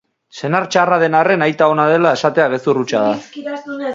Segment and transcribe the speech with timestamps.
[0.37, 3.53] Senar txarra den arren aita ona dela esatea gezur hutsa da.